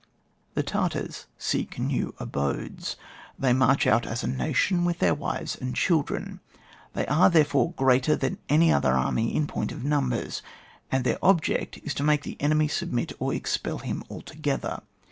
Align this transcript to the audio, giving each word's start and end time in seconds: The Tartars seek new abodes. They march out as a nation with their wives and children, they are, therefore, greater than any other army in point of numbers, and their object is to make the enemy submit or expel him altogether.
The 0.55 0.63
Tartars 0.63 1.27
seek 1.37 1.77
new 1.77 2.15
abodes. 2.17 2.95
They 3.37 3.53
march 3.53 3.85
out 3.85 4.07
as 4.07 4.23
a 4.23 4.27
nation 4.27 4.83
with 4.83 4.97
their 4.97 5.13
wives 5.13 5.55
and 5.55 5.75
children, 5.75 6.39
they 6.93 7.05
are, 7.05 7.29
therefore, 7.29 7.73
greater 7.73 8.15
than 8.15 8.39
any 8.49 8.73
other 8.73 8.93
army 8.93 9.35
in 9.35 9.45
point 9.45 9.71
of 9.71 9.83
numbers, 9.83 10.41
and 10.91 11.03
their 11.03 11.19
object 11.23 11.77
is 11.83 11.93
to 11.93 12.03
make 12.03 12.23
the 12.23 12.35
enemy 12.39 12.67
submit 12.67 13.11
or 13.19 13.31
expel 13.31 13.77
him 13.77 14.03
altogether. 14.09 14.81